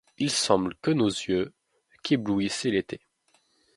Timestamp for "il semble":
0.17-0.73